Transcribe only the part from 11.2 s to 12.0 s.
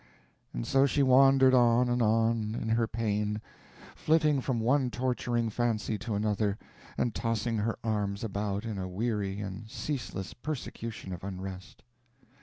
unrest.